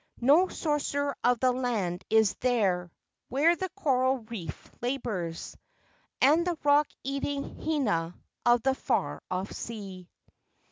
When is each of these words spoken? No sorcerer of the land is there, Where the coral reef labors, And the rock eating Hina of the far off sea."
No 0.19 0.47
sorcerer 0.47 1.15
of 1.23 1.39
the 1.41 1.51
land 1.51 2.03
is 2.09 2.33
there, 2.39 2.91
Where 3.29 3.55
the 3.55 3.69
coral 3.75 4.17
reef 4.17 4.71
labors, 4.81 5.55
And 6.19 6.43
the 6.47 6.57
rock 6.63 6.87
eating 7.03 7.61
Hina 7.63 8.15
of 8.43 8.63
the 8.63 8.73
far 8.73 9.21
off 9.29 9.51
sea." 9.51 10.09